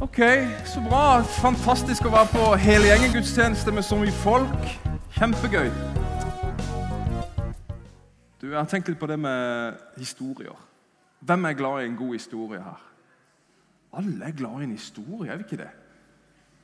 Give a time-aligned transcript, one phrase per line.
[0.00, 0.18] Ok,
[0.64, 1.22] så bra.
[1.22, 4.72] Fantastisk å være på hele gjengen gudstjeneste med så mye folk.
[5.16, 5.70] Kjempegøy.
[8.42, 10.52] Du, Jeg har tenkt litt på det med historier.
[11.24, 12.82] Hvem er glad i en god historie her?
[13.96, 15.70] Alle er glad i en historie, er vi ikke det?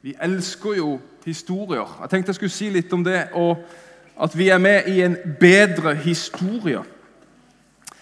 [0.03, 0.91] Vi elsker jo
[1.25, 1.97] historier.
[2.03, 3.63] Jeg tenkte jeg skulle si litt om det, og
[4.21, 6.83] at vi er med i en bedre historie.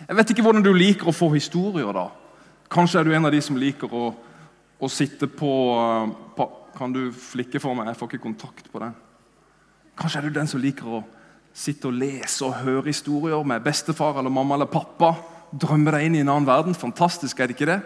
[0.09, 1.93] Jeg vet ikke hvordan du liker å få historier.
[1.93, 2.09] da.
[2.71, 4.11] Kanskje er du en av de som liker å,
[4.81, 5.53] å sitte på,
[6.37, 7.91] på Kan du flikke for meg?
[7.91, 8.93] Jeg får ikke kontakt på den.
[9.99, 11.01] Kanskje er du den som liker å
[11.53, 15.11] sitte og lese og høre historier med bestefar eller mamma eller pappa.
[15.51, 16.79] Drømme deg inn i en annen verden.
[16.79, 17.81] Fantastisk, er det ikke det?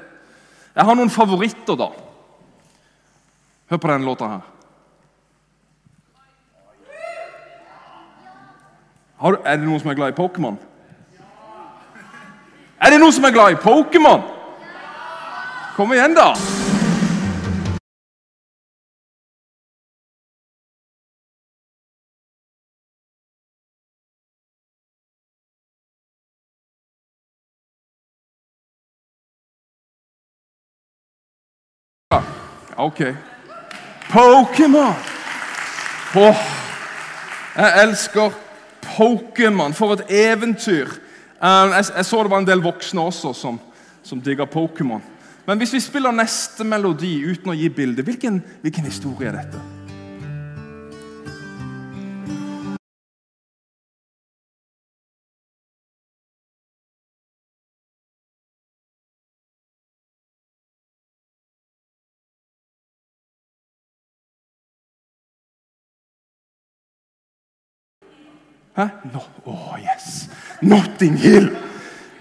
[0.74, 1.88] Jeg har noen favoritter, da.
[3.72, 4.44] Hør på denne låta her.
[9.24, 10.60] Har, er det noen som er glad i Pokémon?
[12.84, 14.26] Er det noen som er glad i Pokémon?
[15.78, 16.34] Kom igjen, da!
[32.76, 33.00] Ok.
[34.10, 34.94] Pokémon!
[36.16, 36.36] Åh,
[37.56, 38.30] jeg elsker
[38.96, 39.74] Pokémon.
[39.74, 40.88] For et eventyr.
[41.42, 43.60] Jeg, jeg, så det var en del voksne også som,
[44.02, 45.02] som digger Pokémon.
[45.46, 49.73] Men hvis vi spiller neste melodi uten å gi bilde, hvilken, hvilken historie er dette?
[68.76, 68.82] Hæ?
[69.12, 69.20] No.
[69.44, 70.30] Oh, yes.
[70.62, 71.56] Notting Hill!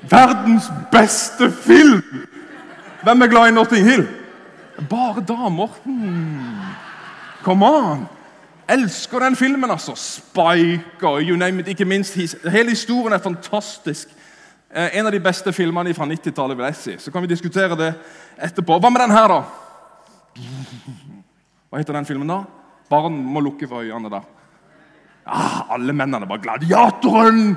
[0.09, 2.03] Verdens beste film!
[3.03, 4.07] Hvem er glad i Notting Hill?
[4.89, 5.67] Bare damer.
[5.83, 6.59] Hmm.
[7.43, 8.05] Come on!
[8.69, 9.95] Elsker den filmen, altså.
[9.95, 11.67] Spike og you name it.
[11.67, 12.15] Ikke minst,
[12.51, 14.07] Hele historien er fantastisk.
[14.75, 16.57] Eh, en av de beste filmene fra 90-tallet.
[16.57, 16.95] vil jeg si.
[16.97, 17.93] Så kan vi diskutere det
[18.37, 18.79] etterpå.
[18.79, 19.41] Hva med den her, da?
[21.69, 22.43] Hva heter den filmen, da?
[22.89, 24.21] Barn må lukke for øynene der.
[25.25, 27.55] Ah, alle mennene var gladiatoren!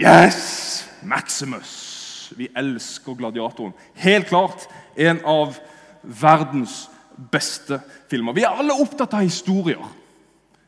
[0.00, 0.86] Yes!
[1.02, 2.32] Maximus.
[2.36, 3.72] Vi elsker gladiatoren.
[3.94, 5.56] Helt klart en av
[6.02, 6.88] verdens
[7.32, 7.80] beste
[8.10, 8.34] filmer.
[8.36, 9.82] Vi er alle opptatt av historier.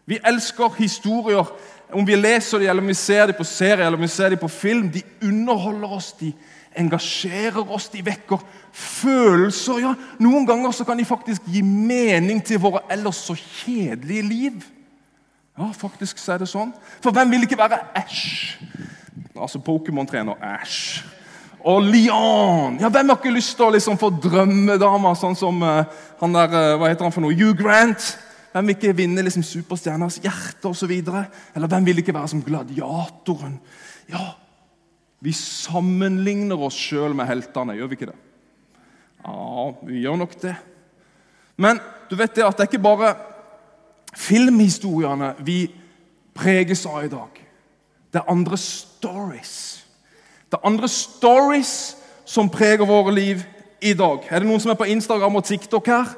[0.04, 1.46] Vi elsker historier.
[1.92, 4.32] Om vi leser dem, eller om vi ser dem på serie eller om vi ser
[4.32, 6.32] dem på film, de underholder oss, de
[6.76, 8.40] engasjerer oss, de vekker
[8.72, 9.82] følelser.
[9.82, 14.64] Ja, Noen ganger så kan de faktisk gi mening til våre ellers så kjedelige liv.
[15.62, 16.72] Ja, faktisk så er det sånn.
[16.98, 18.24] For hvem vil ikke være Æsj?
[19.38, 21.04] Altså Pokémon-trener Æsj.
[21.70, 22.80] Og Leon.
[22.82, 25.84] Ja, Hvem har ikke lyst til å liksom få drømmedama, sånn som uh,
[26.18, 28.08] han der, uh, hva heter han for noe, Hugh Grant?
[28.50, 30.90] Hvem vil ikke vinne liksom superstjerners hjerte osv.?
[30.90, 33.60] Eller hvem vil ikke være som gladiatoren?
[34.10, 34.32] Ja,
[35.22, 38.16] Vi sammenligner oss sjøl med heltene, gjør vi ikke det?
[39.22, 40.56] Ja, vi gjør nok det.
[41.54, 41.78] Men
[42.10, 43.12] du vet det at det er ikke bare
[44.12, 45.66] filmhistoriene vi
[46.34, 47.42] preges av i dag.
[48.12, 49.84] Det er andre stories.
[50.50, 51.96] Det er andre stories
[52.28, 53.44] som preger våre liv
[53.80, 54.26] i dag.
[54.30, 56.12] Er det noen som er på Instagram og TikTok her?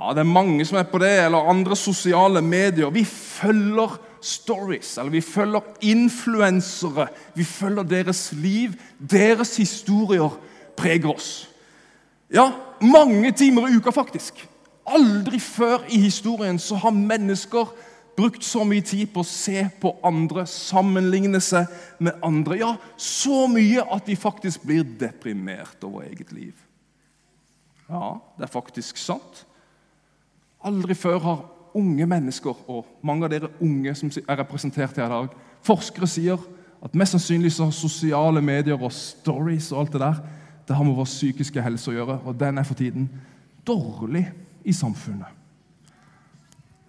[0.00, 2.90] Ja, Det er mange som er på det, eller andre sosiale medier.
[2.90, 7.06] Vi følger stories, eller vi følger influensere.
[7.34, 8.72] Vi følger deres liv.
[9.10, 10.40] Deres historier
[10.76, 11.48] preger oss.
[12.32, 12.50] Ja,
[12.80, 14.48] mange timer i uka, faktisk.
[14.88, 17.68] Aldri før i historien så har mennesker
[18.16, 21.68] brukt så mye tid på å se på andre, sammenligne seg
[22.02, 22.58] med andre.
[22.60, 26.56] Ja, så mye at vi faktisk blir deprimert over eget liv.
[27.90, 29.44] Ja, det er faktisk sant.
[30.66, 35.14] Aldri før har unge mennesker, og mange av dere unge som er representert her i
[35.14, 36.40] dag Forskere sier
[36.80, 40.20] at mest sannsynlig så har sosiale medier og stories og alt det der
[40.68, 43.08] det har med vår psykiske helse å gjøre, og den er for tiden
[43.66, 44.28] dårlig
[44.64, 45.28] i samfunnet.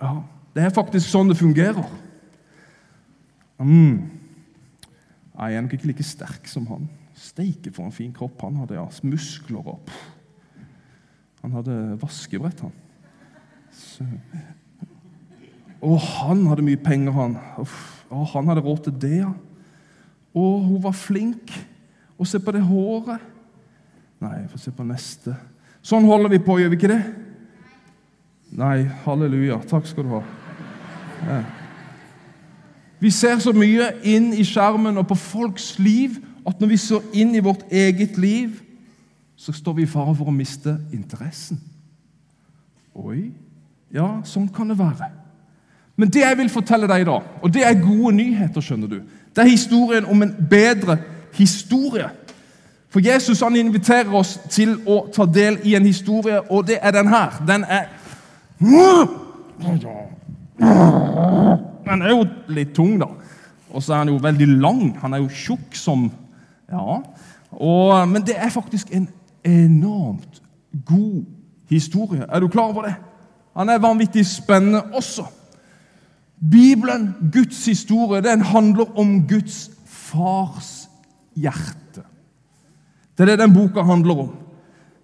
[0.01, 0.21] Ja,
[0.53, 1.85] Det er faktisk sånn det fungerer.
[3.61, 4.09] Mm.
[5.37, 6.89] Jeg er nok ikke like sterk som han.
[7.15, 8.75] Steike for en fin kropp han hadde.
[8.75, 8.87] ja.
[9.03, 10.01] Muskler pff.
[11.41, 12.73] Han hadde vaskebrett, han.
[13.73, 14.05] Så.
[15.81, 17.37] Og han hadde mye penger, han.
[18.11, 19.31] Og han hadde råd til det, ja.
[20.37, 21.53] Og hun var flink.
[22.19, 23.23] Og se på det håret.
[24.21, 25.33] Nei, få se på neste.
[25.81, 27.01] Sånn holder vi på, gjør vi ikke det?
[28.61, 29.57] Nei, halleluja.
[29.69, 30.21] Takk skal du ha.
[33.01, 37.07] Vi ser så mye inn i skjermen og på folks liv at når vi ser
[37.17, 38.59] inn i vårt eget liv,
[39.37, 41.57] så står vi i fare for å miste interessen.
[42.93, 43.31] Oi,
[43.93, 45.09] ja, sånn kan det være.
[45.97, 48.99] Men det jeg vil fortelle deg i dag, og det er gode nyheter, skjønner du,
[49.33, 50.99] det er historien om en bedre
[51.37, 52.09] historie.
[52.91, 56.93] For Jesus han inviterer oss til å ta del i en historie, og det er
[56.93, 57.41] den her.
[57.47, 57.89] Den er
[61.85, 63.07] Den er jo litt tung, da.
[63.71, 64.83] Og så er han jo veldig lang.
[65.01, 66.11] Han er jo tjukk som
[66.71, 67.01] Ja.
[67.51, 69.09] Og, men det er faktisk en
[69.43, 70.41] enormt
[70.85, 71.25] god
[71.69, 72.25] historie.
[72.29, 72.93] Er du klar over det?
[73.57, 75.25] Han er vanvittig spennende også.
[76.51, 80.89] Bibelen, Guds historie, den handler om Guds fars
[81.35, 82.05] hjerte.
[83.17, 84.31] Det er det den boka handler om.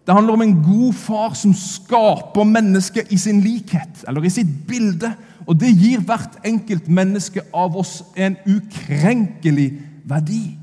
[0.07, 4.53] Det handler om en god far som skaper mennesket i sin likhet, eller i sitt
[4.67, 5.11] bilde.
[5.47, 9.73] Og det gir hvert enkelt menneske av oss en ukrenkelig
[10.07, 10.55] verdi.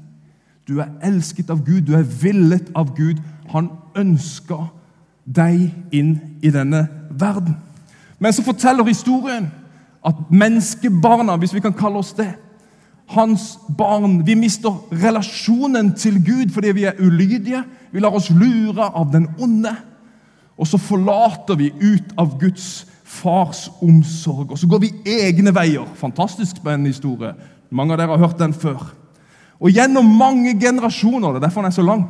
[0.68, 3.20] Du er elsket av Gud, du er villet av Gud.
[3.52, 4.64] Han ønsker
[5.24, 7.58] deg inn i denne verden.
[8.18, 9.50] Men så forteller historien
[10.04, 12.30] at menneskebarna, hvis vi kan kalle oss det,
[13.06, 17.64] hans barn Vi mister relasjonen til Gud fordi vi er ulydige.
[17.94, 19.70] Vi lar oss lure av den onde.
[20.58, 24.50] Og så forlater vi ut av Guds fars omsorg.
[24.50, 25.86] Og så går vi egne veier.
[25.98, 27.32] Fantastisk spennende historie.
[27.70, 28.82] Mange av dere har hørt den før.
[29.62, 32.08] Og gjennom mange generasjoner det er derfor den er så lang,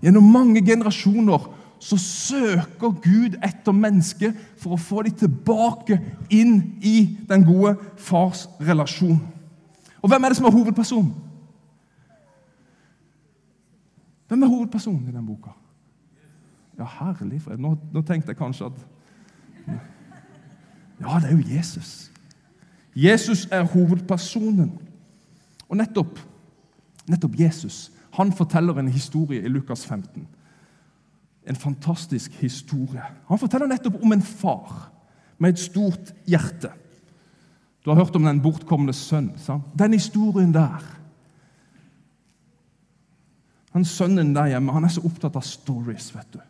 [0.00, 1.48] gjennom mange generasjoner
[1.78, 5.98] så søker Gud etter mennesket for å få dem tilbake
[6.34, 6.96] inn i
[7.28, 9.18] den gode fars relasjon.
[10.02, 11.12] Og hvem er det som er hovedpersonen?
[14.28, 15.50] Hvem er hovedpersonen i den boka?
[16.78, 17.58] Ja, herlig fred.
[17.58, 18.86] Nå, nå tenkte jeg kanskje at
[20.98, 22.10] Ja, det er jo Jesus.
[22.96, 24.72] Jesus er hovedpersonen.
[25.68, 26.18] Og nettopp,
[27.08, 30.26] nettopp Jesus han forteller en historie i Lukas 15
[31.48, 33.02] en fantastisk historie.
[33.28, 34.90] Han forteller nettopp om en far
[35.38, 36.70] med et stort hjerte.
[37.84, 39.30] Du har hørt om den bortkomne sønn.
[39.40, 39.64] Sant?
[39.78, 40.84] Den historien der
[43.74, 46.40] Han Sønnen der hjemme han er så opptatt av stories vet du.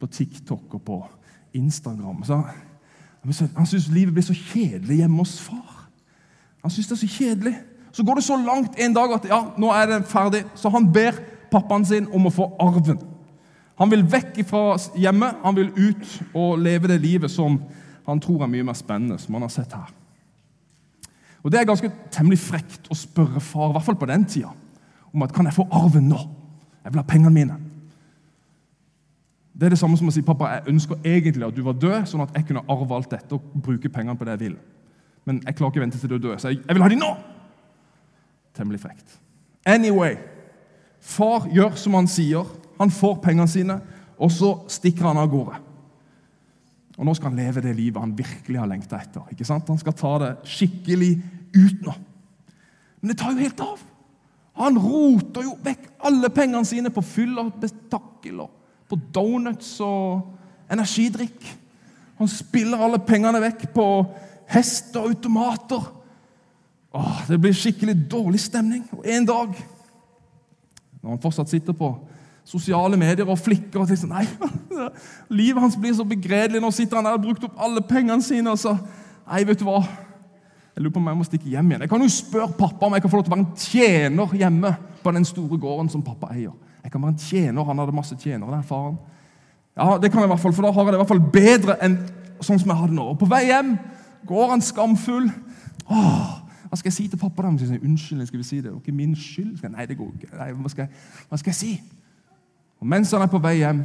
[0.00, 0.96] på TikTok og på
[1.54, 2.24] Instagram.
[2.24, 2.42] Så
[3.56, 5.86] han syns livet blir så kjedelig hjemme hos far.
[6.62, 7.54] Han syns det er så kjedelig.
[7.92, 10.44] Så går det så langt en dag at ja, nå er det ferdig.
[10.54, 11.18] Så han ber
[11.50, 12.98] pappaen sin om å få arven.
[13.78, 17.58] Han vil vekk fra hjemmet, han vil ut og leve det livet som
[18.06, 19.90] han tror er mye mer spennende, som han har sett her.
[21.42, 24.52] Og Det er ganske temmelig frekt å spørre far, i hvert fall på den tida,
[25.12, 26.20] om at kan jeg få arven nå.
[26.84, 27.56] Jeg vil ha pengene mine.
[29.54, 32.08] Det er det samme som å si pappa, jeg ønsker egentlig at du var død,
[32.10, 34.56] sånn at jeg kunne arve alt dette og bruke pengene på det jeg vil.
[35.24, 36.98] Men jeg klarer ikke å vente til du er død, så jeg, vil ha de
[36.98, 37.10] nå!
[38.54, 39.14] Temmelig frekt.
[39.66, 40.18] Anyway,
[41.00, 42.50] far gjør som han sier.
[42.80, 43.78] Han får pengene sine,
[44.18, 45.60] og så stikker han av gårde.
[46.98, 49.24] Og Nå skal han leve det livet han virkelig har lengta etter.
[49.30, 49.70] ikke sant?
[49.70, 51.14] Han skal ta det skikkelig
[51.54, 51.94] ut nå.
[53.00, 53.82] Men det tar jo helt av.
[54.60, 58.44] Han roter jo vekk alle pengene sine på fyll og bestakkel,
[58.88, 61.48] på donuts og energidrikk.
[62.20, 63.86] Han spiller alle pengene vekk på
[64.54, 65.86] hester og automater.
[66.94, 68.84] Åh, det blir skikkelig dårlig stemning.
[68.94, 69.56] Og en dag,
[71.02, 71.90] når han fortsatt sitter på
[72.46, 74.26] sosiale medier og flikker og tenker nei,
[75.40, 76.62] Livet hans blir så begredelig.
[76.62, 78.52] Nå sitter han der og har brukt opp alle pengene sine.
[78.52, 78.76] og så,
[79.26, 79.80] nei, vet du hva?
[80.74, 81.82] Jeg lurer på om jeg må stikke hjem igjen.
[81.84, 84.36] Jeg kan jo spørre pappa om jeg kan få lov til å være en tjener
[84.40, 84.72] hjemme
[85.04, 86.54] på den store gården som pappa eier.
[86.82, 87.68] Jeg kan være en tjener.
[87.68, 88.96] Han hadde masse tjenere, den faren.
[89.76, 91.26] Ja, det kan jeg i hvert fall, for Da har jeg det i hvert fall
[91.34, 91.98] bedre enn
[92.42, 93.06] sånn som jeg hadde nå.
[93.14, 93.76] Og På vei hjem
[94.26, 95.30] går han skamfull.
[95.86, 96.34] Åh,
[96.68, 97.42] hva skal jeg si til pappa?
[97.42, 97.52] da?
[97.54, 98.64] Unnskyld, skal vi si det?
[98.64, 99.62] Det er ikke min skyld.
[99.70, 100.32] Nei, det går ikke.
[100.36, 101.74] Nei, hva, skal jeg, hva skal jeg si?
[102.82, 103.84] Og Mens han er på vei hjem,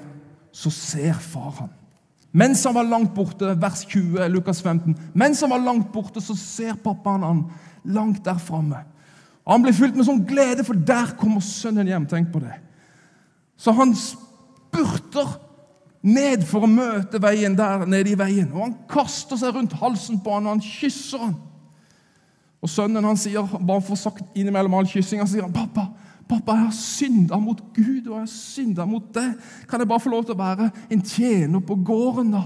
[0.51, 1.75] så ser far han.
[2.31, 6.36] Mens han var langt borte, vers 20, Lukas 15, mens han var langt borte, så
[6.38, 7.43] ser pappaen han
[7.89, 8.83] langt der framme.
[9.50, 12.05] Han blir fylt med sånn glede, for der kommer sønnen hjem.
[12.09, 12.53] Tenk på det.
[13.57, 15.31] Så han spurter
[16.05, 18.51] ned for å møte veien der nede i veien.
[18.53, 21.33] Og Han kaster seg rundt halsen på han, og han kysser han.
[22.59, 25.89] Og Sønnen han sier, bare for sagt innimellom all kyssing, han sier, 'Pappa,
[26.29, 29.33] 'Pappa, jeg har synda mot Gud, og jeg har synda mot deg.'
[29.67, 32.43] 'Kan jeg bare få lov til å være en tjener på gården, da?'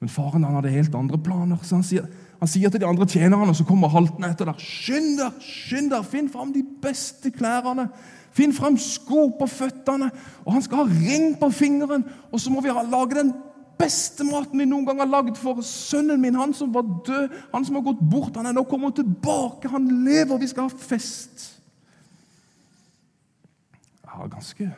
[0.00, 1.56] Men faren han hadde helt andre planer.
[1.62, 2.04] så Han sier,
[2.38, 6.04] han sier til de andre tjenerne som kommer haltende etter der, 'Skynd deg, skynd deg,
[6.04, 7.88] finn fram de beste klærne.'
[8.36, 10.10] Finn fram sko på føttene,
[10.44, 12.04] og han skal ha ring på fingeren.
[12.30, 13.32] Og så må vi lage den
[13.78, 17.64] beste maten vi noen gang har lagd for sønnen min, han som var død, han
[17.64, 18.36] som har gått bort.
[18.36, 21.55] Han er nå kommet tilbake, han lever, vi skal ha fest
[24.16, 24.70] har ganske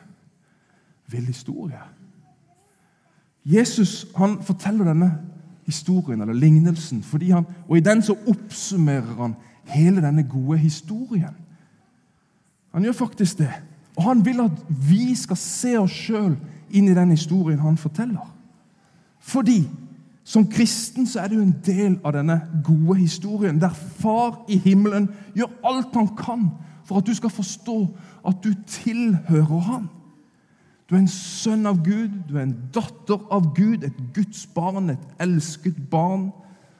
[1.09, 1.79] vill historie.
[3.45, 5.11] Jesus han forteller denne
[5.65, 9.35] historien, eller lignelsen, han, og i den så oppsummerer han
[9.69, 11.35] hele denne gode historien.
[12.73, 13.51] Han gjør faktisk det.
[13.97, 16.35] Og han vil at vi skal se oss sjøl
[16.71, 18.25] inn i den historien han forteller.
[19.19, 19.63] Fordi
[20.23, 25.09] som kristen så er du en del av denne gode historien, der Far i himmelen
[25.35, 26.49] gjør alt han kan
[26.89, 27.87] for at du skal forstå
[28.27, 29.89] at du tilhører ham.
[30.89, 34.89] Du er en sønn av Gud, du er en datter av Gud, et Guds barn,
[34.89, 36.31] et elsket barn.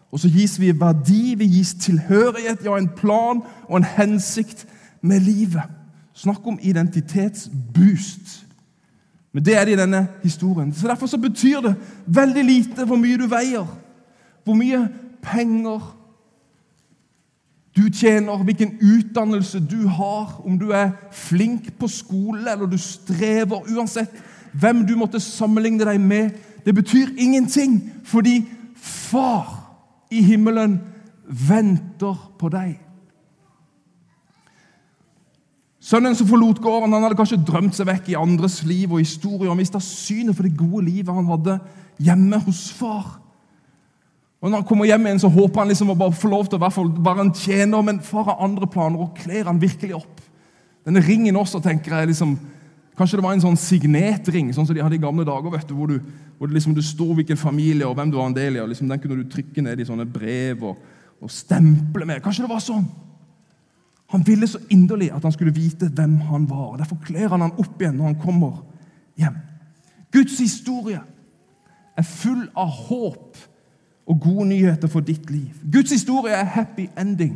[0.09, 4.65] Og så gis vi verdi, vi gis tilhørighet, ja, en plan og en hensikt
[5.05, 5.69] med livet.
[6.17, 8.33] Snakk om identitetsboost.
[9.29, 10.73] Men det er det i denne historien.
[10.73, 11.75] Så Derfor så betyr det
[12.07, 13.69] veldig lite hvor mye du veier,
[14.43, 14.87] hvor mye
[15.21, 15.85] penger
[17.79, 23.63] du tjener, hvilken utdannelse du har, om du er flink på skole eller du strever.
[23.71, 24.12] Uansett
[24.51, 26.36] hvem du måtte sammenligne deg med.
[26.65, 28.41] Det betyr ingenting, fordi
[28.79, 29.75] Far
[30.12, 30.79] i himmelen
[31.27, 32.77] venter på deg.
[35.83, 39.51] Sønnen som forlot gården, han hadde kanskje drømt seg vekk i andres liv og historier
[39.51, 41.57] og mista synet for det gode livet han hadde
[42.00, 43.17] hjemme hos far.
[44.39, 46.60] Og Når han kommer hjem igjen, så håper han liksom å bare få lov til
[46.60, 50.22] å være en tjener, men far har andre planer og kler han virkelig opp.
[50.88, 52.38] Denne ringen også, tenker jeg liksom,
[53.00, 55.72] Kanskje det var en sånn signetring, sånn som de hadde i gamle dager, vet du,
[55.72, 56.01] hvor, du,
[56.36, 58.60] hvor det liksom, du sto hvilken familie og hvem du var en del i.
[58.60, 60.81] og Liksom, den kunne du trykke ned i sånne brev og,
[61.24, 62.19] og stemple med.
[62.25, 62.84] Kanskje det var sånn?
[64.12, 66.74] Han ville så inderlig at han skulle vite hvem han var.
[66.74, 68.58] og Derfor kler han han opp igjen når han kommer
[69.22, 69.39] hjem.
[70.12, 71.00] Guds historie
[71.96, 73.39] er full av håp
[74.09, 75.53] og gode nyheter for ditt liv.
[75.73, 77.33] Guds historie er happy ending.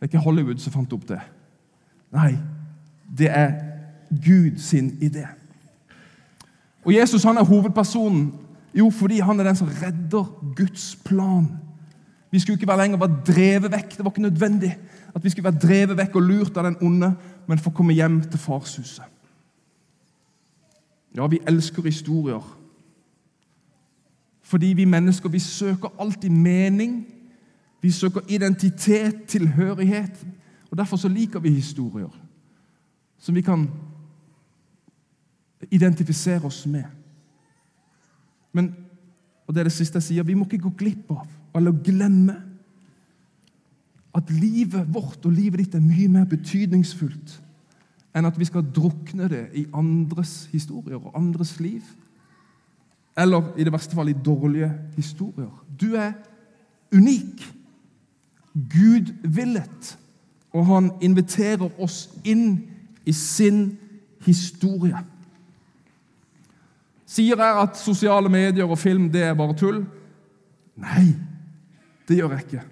[0.00, 1.20] er ikke Hollywood som fant opp det.
[2.14, 2.32] Nei,
[3.18, 3.52] det er
[4.08, 5.26] Gud sin idé.
[6.84, 8.32] Og Jesus han er hovedpersonen
[8.74, 10.24] jo fordi han er den som redder
[10.56, 11.48] Guds plan.
[12.30, 13.96] Vi skulle ikke være lenger være drevet vekk.
[13.96, 14.72] Det var ikke nødvendig
[15.14, 17.12] at vi skulle være drevet vekk og lurt av den onde,
[17.46, 19.04] men få komme hjem til farshuset.
[21.14, 22.63] Ja, vi elsker historier.
[24.54, 27.06] Fordi vi mennesker vi søker alltid mening.
[27.82, 30.26] Vi søker identitet, tilhørighet.
[30.70, 32.20] Og Derfor så liker vi historier
[33.18, 33.70] som vi kan
[35.70, 36.84] identifisere oss med.
[38.52, 38.74] Men
[39.46, 42.36] og det er det siste jeg sier, vi må ikke gå glipp av eller glemme
[44.14, 47.40] at livet vårt og livet ditt er mye mer betydningsfullt
[48.14, 51.82] enn at vi skal drukne det i andres historier og andres liv.
[53.16, 55.50] Eller i det verste fall i dårlige historier.
[55.80, 56.12] Du er
[56.92, 57.44] unik.
[58.54, 59.96] Gud villet.
[60.54, 62.60] Og han inviterer oss inn
[63.06, 63.78] i sin
[64.24, 64.98] historie.
[67.06, 69.82] Sier jeg at sosiale medier og film det er bare tull?
[70.80, 71.12] Nei,
[72.08, 72.62] det gjør jeg ikke.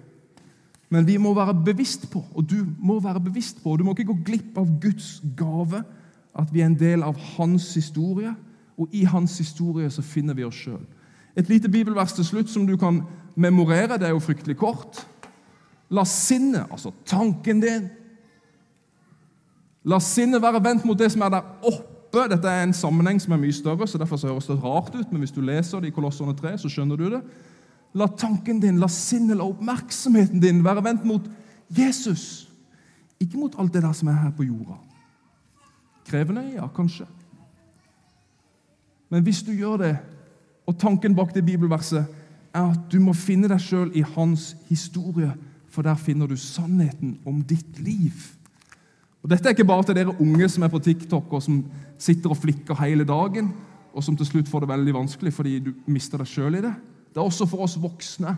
[0.93, 3.95] Men vi må være bevisst på, og du må være bevisst på, og du må
[3.95, 5.83] ikke gå glipp av Guds gave,
[6.33, 8.33] at vi er en del av hans historie,
[8.77, 10.81] og i hans historie så finner vi oss sjøl.
[11.37, 13.01] Et lite bibelvers til slutt som du kan
[13.35, 13.97] memorere.
[13.97, 15.01] Det er jo fryktelig kort.
[15.93, 17.89] La sinnet, altså tanken din
[19.83, 22.21] La sinnet være vendt mot det som er der oppe.
[22.31, 25.09] Dette er en sammenheng som er mye større, så derfor så høres det rart ut,
[25.11, 27.19] men hvis du leser det i Kolossene 3, så skjønner du det.
[27.99, 31.27] La tanken din, la sinnet, la oppmerksomheten din være vendt mot
[31.67, 32.47] Jesus.
[33.19, 34.77] Ikke mot alt det der som er her på jorda.
[36.07, 36.45] Krevende?
[36.55, 37.09] Ja, kanskje.
[39.13, 39.93] Men hvis du gjør det,
[40.65, 42.05] og tanken bak det bibelverset
[42.53, 45.29] er at du må finne deg sjøl i hans historie,
[45.69, 48.13] for der finner du sannheten om ditt liv.
[49.21, 51.61] Og Dette er ikke bare til dere unge som er på TikTok og som
[52.01, 53.51] sitter og flikker hele dagen,
[53.93, 56.73] og som til slutt får det veldig vanskelig fordi du mister deg sjøl i det.
[57.13, 58.33] Det er også for oss voksne.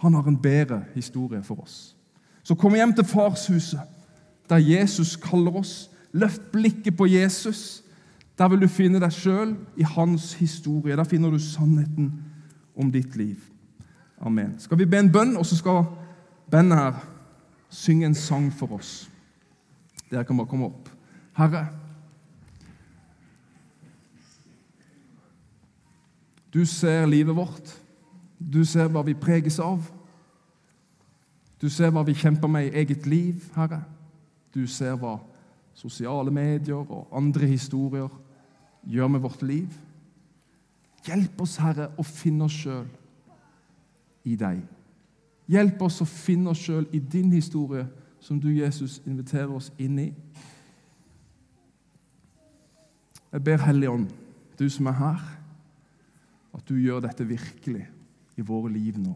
[0.00, 1.94] Han har en bedre historie for oss.
[2.42, 3.80] Så kom hjem til farshuset,
[4.48, 5.90] der Jesus kaller oss.
[6.12, 7.84] Løft blikket på Jesus.
[8.38, 10.96] Der vil du finne deg sjøl i hans historie.
[10.96, 12.12] Der finner du sannheten
[12.76, 13.36] om ditt liv.
[14.20, 14.54] Amen.
[14.58, 15.84] Skal vi be en bønn, og så skal
[16.50, 17.02] bandet her
[17.70, 19.10] synge en sang for oss.
[20.10, 20.88] Dere kan bare komme opp.
[21.36, 21.66] Herre,
[26.54, 27.82] Du ser livet vårt.
[28.38, 29.82] Du ser hva vi preges av.
[31.60, 33.82] Du ser hva vi kjemper med i eget liv, Herre.
[34.54, 35.18] Du ser hva
[35.78, 38.08] sosiale medier og andre historier
[38.88, 39.68] gjør med vårt liv.
[41.06, 42.88] Hjelp oss, Herre, å finne oss sjøl
[44.26, 44.60] i deg.
[45.48, 47.86] Hjelp oss å finne oss sjøl i din historie,
[48.20, 50.08] som du, Jesus, inviterer oss inn i.
[53.32, 54.10] Jeg ber Hellige Ånd,
[54.58, 55.22] du som er her,
[56.56, 57.86] at du gjør dette virkelig
[58.36, 59.14] i våre liv nå.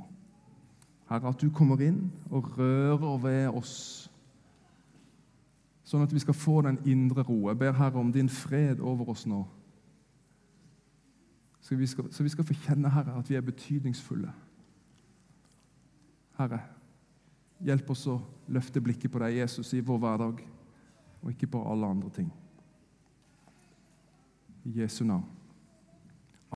[1.11, 3.75] Herre, at du kommer inn og rører ved oss,
[5.93, 7.51] sånn at vi skal få den indre ro.
[7.51, 9.43] Jeg ber Herre om din fred over oss nå.
[11.63, 14.33] Så vi skal, så vi skal få kjenne, Herre, at vi er betydningsfulle.
[16.39, 16.63] Herre,
[17.63, 18.17] hjelp oss å
[18.53, 20.41] løfte blikket på deg, Jesus, i vår hverdag,
[21.23, 22.33] og ikke på alle andre ting.
[24.65, 25.42] I Jesu navn.